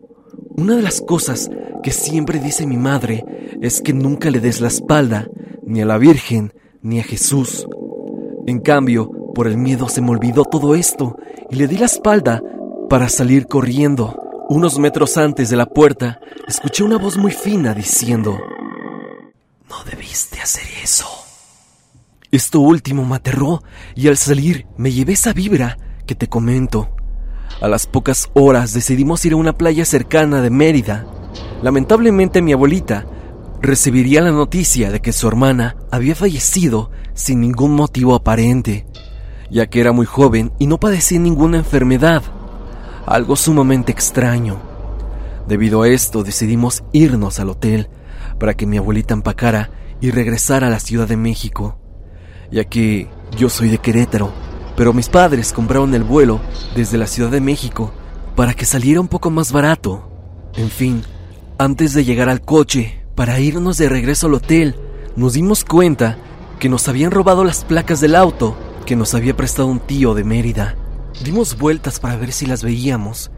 Una 0.57 0.76
de 0.76 0.83
las 0.83 1.00
cosas 1.00 1.50
que 1.83 1.90
siempre 1.90 2.38
dice 2.38 2.67
mi 2.67 2.76
madre 2.76 3.25
es 3.61 3.81
que 3.81 3.93
nunca 3.93 4.31
le 4.31 4.40
des 4.40 4.61
la 4.61 4.69
espalda, 4.69 5.29
ni 5.64 5.81
a 5.81 5.87
la 5.87 5.99
Virgen, 5.99 6.52
ni 6.83 7.00
a 7.00 7.02
Jesús. 7.02 7.67
En 8.47 8.61
cambio, 8.61 9.11
por 9.35 9.47
el 9.47 9.57
miedo 9.57 9.88
se 9.88 10.00
me 10.00 10.11
olvidó 10.11 10.45
todo 10.45 10.75
esto 10.75 11.17
y 11.50 11.57
le 11.57 11.67
di 11.67 11.76
la 11.76 11.87
espalda 11.87 12.43
para 12.88 13.09
salir 13.09 13.47
corriendo. 13.47 14.17
Unos 14.49 14.79
metros 14.79 15.17
antes 15.17 15.50
de 15.50 15.57
la 15.57 15.67
puerta, 15.67 16.21
escuché 16.49 16.83
una 16.83 16.99
voz 16.99 17.17
muy 17.17 17.31
fina 17.31 17.73
diciendo, 17.73 18.38
No 19.70 19.82
debiste 19.84 20.40
hacer 20.40 20.66
eso. 20.82 21.06
Esto 22.30 22.60
último 22.60 23.06
me 23.06 23.16
aterró 23.16 23.62
y 23.94 24.08
al 24.08 24.16
salir 24.16 24.66
me 24.76 24.92
llevé 24.92 25.12
esa 25.14 25.32
vibra 25.32 25.78
que 26.06 26.14
te 26.14 26.28
comento. 26.28 26.90
A 27.60 27.68
las 27.68 27.86
pocas 27.86 28.28
horas 28.34 28.74
decidimos 28.74 29.24
ir 29.24 29.32
a 29.32 29.36
una 29.36 29.56
playa 29.56 29.84
cercana 29.84 30.42
de 30.42 30.50
Mérida. 30.50 31.06
Lamentablemente 31.62 32.42
mi 32.42 32.52
abuelita 32.52 33.06
recibiría 33.62 34.20
la 34.20 34.32
noticia 34.32 34.90
de 34.90 35.00
que 35.00 35.12
su 35.12 35.28
hermana 35.28 35.76
había 35.90 36.14
fallecido 36.14 36.90
sin 37.14 37.40
ningún 37.40 37.74
motivo 37.74 38.14
aparente, 38.14 38.86
ya 39.50 39.68
que 39.68 39.80
era 39.80 39.92
muy 39.92 40.06
joven 40.06 40.52
y 40.58 40.66
no 40.66 40.78
padecía 40.78 41.20
ninguna 41.20 41.58
enfermedad 41.58 42.22
algo 43.06 43.36
sumamente 43.36 43.92
extraño. 43.92 44.60
Debido 45.48 45.82
a 45.82 45.88
esto 45.88 46.22
decidimos 46.22 46.84
irnos 46.92 47.40
al 47.40 47.50
hotel 47.50 47.88
para 48.40 48.54
que 48.54 48.66
mi 48.66 48.78
abuelita 48.78 49.14
empacara 49.14 49.70
y 50.00 50.11
regresara 50.11 50.66
a 50.66 50.70
la 50.70 50.80
Ciudad 50.80 51.06
de 51.06 51.16
México, 51.16 51.78
ya 52.50 52.64
que 52.64 53.09
yo 53.37 53.49
soy 53.49 53.68
de 53.68 53.78
Querétaro, 53.78 54.32
pero 54.76 54.92
mis 54.92 55.09
padres 55.09 55.52
compraron 55.52 55.94
el 55.94 56.02
vuelo 56.02 56.40
desde 56.75 56.99
la 56.99 57.06
Ciudad 57.06 57.30
de 57.30 57.40
México 57.40 57.92
para 58.35 58.54
que 58.54 58.64
saliera 58.64 59.00
un 59.00 59.09
poco 59.09 59.30
más 59.30 59.52
barato. 59.52 60.11
En 60.56 60.70
fin, 60.70 61.02
antes 61.59 61.92
de 61.94 62.04
llegar 62.04 62.28
al 62.28 62.40
coche 62.40 63.04
para 63.14 63.38
irnos 63.38 63.76
de 63.76 63.88
regreso 63.88 64.26
al 64.26 64.35
hotel, 64.35 64.75
nos 65.14 65.35
dimos 65.35 65.64
cuenta 65.64 66.16
que 66.59 66.70
nos 66.70 66.88
habían 66.88 67.11
robado 67.11 67.44
las 67.44 67.64
placas 67.64 68.00
del 68.00 68.16
auto 68.16 68.56
que 68.87 68.97
nos 68.97 69.14
había 69.14 69.37
prestado 69.37 69.68
un 69.68 69.80
tío 69.80 70.14
de 70.14 70.25
Mérida. 70.25 70.76
Dimos 71.23 71.59
vueltas 71.59 72.00
para 72.00 72.16
ver 72.16 72.32
si 72.32 72.47
las 72.47 72.64
veíamos 72.64 73.30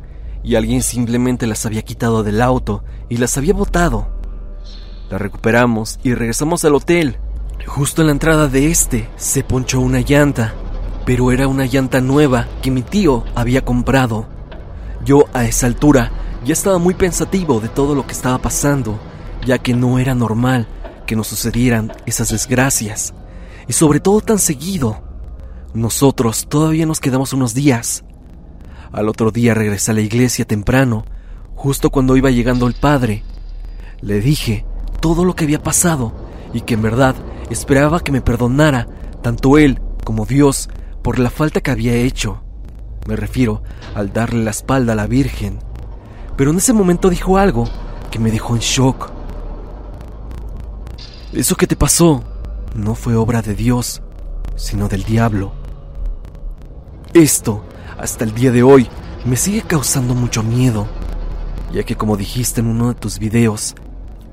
y 0.45 0.55
alguien 0.55 0.83
simplemente 0.83 1.47
las 1.47 1.67
había 1.67 1.83
quitado 1.83 2.23
del 2.23 2.41
auto 2.41 2.85
y 3.09 3.17
las 3.17 3.37
había 3.37 3.55
botado. 3.55 4.12
La 5.13 5.19
recuperamos 5.19 6.01
y 6.03 6.15
regresamos 6.15 6.65
al 6.65 6.75
hotel. 6.75 7.19
Justo 7.67 8.01
en 8.01 8.07
la 8.07 8.13
entrada 8.13 8.49
de 8.49 8.71
este 8.71 9.11
se 9.17 9.45
ponchó 9.45 9.79
una 9.79 10.01
llanta, 10.01 10.55
pero 11.05 11.33
era 11.33 11.49
una 11.49 11.67
llanta 11.67 12.01
nueva 12.01 12.49
que 12.63 12.71
mi 12.71 12.81
tío 12.81 13.23
había 13.35 13.63
comprado. 13.63 14.27
Yo 15.05 15.27
a 15.35 15.45
esa 15.45 15.67
altura 15.67 16.11
ya 16.47 16.55
estaba 16.55 16.79
muy 16.79 16.95
pensativo 16.95 17.61
de 17.61 17.69
todo 17.69 17.95
lo 17.95 18.07
que 18.07 18.15
estaba 18.15 18.39
pasando, 18.39 18.99
ya 19.45 19.59
que 19.59 19.75
no 19.75 19.99
era 19.99 20.15
normal 20.15 20.67
que 21.07 21.15
nos 21.15 21.27
sucedieran 21.27 21.93
esas 22.07 22.31
desgracias, 22.31 23.13
y 23.69 23.75
sobre 23.75 24.01
todo 24.01 24.23
tan 24.23 24.39
seguido. 24.39 25.03
Nosotros 25.75 26.47
todavía 26.49 26.87
nos 26.87 27.01
quedamos 27.01 27.35
unos 27.35 27.53
días. 27.53 28.03
Al 28.93 29.11
otro 29.11 29.31
día 29.31 29.53
regresé 29.53 29.91
a 29.91 29.95
la 29.95 30.01
iglesia 30.01 30.47
temprano, 30.47 31.05
justo 31.55 31.91
cuando 31.91 32.17
iba 32.17 32.31
llegando 32.31 32.67
el 32.67 32.73
padre. 32.73 33.25
Le 34.01 34.19
dije 34.23 34.65
todo 35.03 35.25
lo 35.25 35.35
que 35.35 35.45
había 35.45 35.63
pasado 35.63 36.13
y 36.55 36.61
que 36.61 36.75
en 36.75 36.83
verdad 36.83 37.17
esperaba 37.51 38.01
que 38.01 38.13
me 38.13 38.23
perdonara 38.23 38.87
tanto 39.21 39.59
él 39.59 39.83
como 40.05 40.27
Dios 40.27 40.71
por 41.03 41.19
la 41.19 41.29
falta 41.29 41.61
que 41.61 41.73
había 41.73 41.95
hecho. 41.95 42.41
Me 43.07 43.17
refiero 43.17 43.65
al 43.97 44.13
darle 44.13 44.45
la 44.45 44.53
espalda 44.53 44.93
a 44.93 44.97
la 44.97 45.09
Virgen. 45.09 45.59
Pero 46.37 46.53
en 46.53 46.59
ese 46.59 46.73
momento 46.73 47.11
dijo 47.11 47.37
algo 47.37 47.65
que 48.13 48.21
me 48.21 48.31
dejó 48.31 48.55
en 48.55 48.61
shock. 48.61 49.11
Eso 51.33 51.57
que 51.57 51.67
te 51.67 51.75
pasó 51.77 52.23
no 52.77 52.95
fue 52.95 53.17
obra 53.17 53.43
de 53.43 53.57
Dios, 53.57 54.03
sino 54.55 54.89
del 54.89 55.03
diablo. 55.03 55.53
Esto, 57.13 57.65
hasta 57.99 58.23
el 58.23 58.35
día 58.35 58.53
de 58.53 58.63
hoy, 58.63 58.87
me 59.25 59.37
sigue 59.37 59.63
causando 59.63 60.15
mucho 60.15 60.45
miedo, 60.45 60.87
ya 61.73 61.83
que 61.83 61.97
como 61.97 62.17
dijiste 62.17 62.61
en 62.61 62.69
uno 62.69 62.89
de 62.89 62.95
tus 62.95 63.19
videos, 63.19 63.75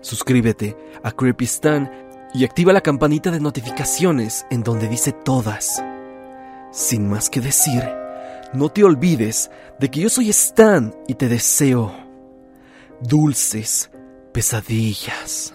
Suscríbete 0.00 0.76
a 1.02 1.12
Creepystan 1.12 1.90
y 2.34 2.44
activa 2.44 2.72
la 2.72 2.80
campanita 2.80 3.30
de 3.30 3.40
notificaciones 3.40 4.46
en 4.50 4.62
donde 4.62 4.88
dice 4.88 5.12
todas. 5.12 5.82
Sin 6.72 7.08
más 7.08 7.30
que 7.30 7.40
decir, 7.40 7.82
no 8.52 8.68
te 8.68 8.84
olvides 8.84 9.50
de 9.78 9.90
que 9.90 10.00
yo 10.00 10.08
soy 10.08 10.30
Stan 10.30 10.94
y 11.06 11.14
te 11.14 11.28
deseo 11.28 11.94
dulces 13.00 13.90
pesadillas. 14.32 15.54